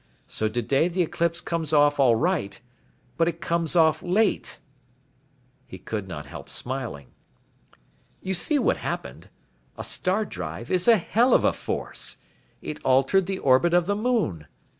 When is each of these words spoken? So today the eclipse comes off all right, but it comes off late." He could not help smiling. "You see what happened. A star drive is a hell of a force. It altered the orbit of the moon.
So 0.25 0.47
today 0.47 0.87
the 0.87 1.03
eclipse 1.03 1.41
comes 1.41 1.73
off 1.73 1.99
all 1.99 2.15
right, 2.15 2.59
but 3.17 3.27
it 3.27 3.39
comes 3.39 3.75
off 3.75 4.01
late." 4.01 4.57
He 5.67 5.77
could 5.77 6.07
not 6.07 6.25
help 6.25 6.49
smiling. 6.49 7.11
"You 8.19 8.33
see 8.33 8.57
what 8.57 8.77
happened. 8.77 9.29
A 9.77 9.83
star 9.83 10.25
drive 10.25 10.71
is 10.71 10.87
a 10.87 10.97
hell 10.97 11.35
of 11.35 11.45
a 11.45 11.53
force. 11.53 12.17
It 12.63 12.81
altered 12.83 13.27
the 13.27 13.37
orbit 13.37 13.75
of 13.75 13.85
the 13.85 13.95
moon. 13.95 14.47